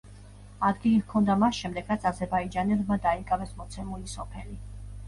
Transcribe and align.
ადგილი 0.69 1.01
ჰქონდა 1.01 1.35
მას 1.43 1.59
შემდეგ, 1.65 1.85
რაც 1.93 2.09
აზერბაიჯანელებმა 2.13 2.99
დაიკავეს 3.07 3.57
მოცემული 3.63 4.15
სოფელი. 4.19 4.61